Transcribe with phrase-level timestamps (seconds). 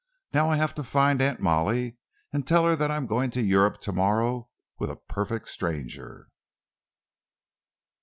[0.33, 1.99] "Now I have to find Aunt Molly
[2.33, 6.27] and tell her that I am going to Europe to morrow with a perfect stranger!"